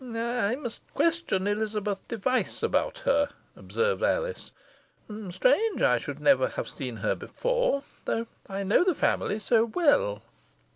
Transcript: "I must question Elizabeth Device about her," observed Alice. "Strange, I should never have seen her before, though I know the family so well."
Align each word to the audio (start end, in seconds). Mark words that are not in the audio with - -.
"I 0.03 0.55
must 0.55 0.81
question 0.95 1.45
Elizabeth 1.45 2.01
Device 2.07 2.63
about 2.63 2.97
her," 3.05 3.29
observed 3.55 4.01
Alice. 4.01 4.51
"Strange, 5.29 5.83
I 5.83 5.99
should 5.99 6.19
never 6.19 6.47
have 6.47 6.67
seen 6.67 6.95
her 6.97 7.13
before, 7.13 7.83
though 8.05 8.25
I 8.49 8.63
know 8.63 8.83
the 8.83 8.95
family 8.95 9.37
so 9.39 9.65
well." 9.65 10.23